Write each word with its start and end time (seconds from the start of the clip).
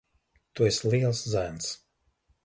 Tu 0.59 0.63
esi 0.69 0.93
liels 0.93 1.21
zēns. 1.33 1.69